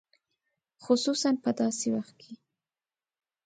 [0.83, 2.33] خصوصاً په داسې وخت کې.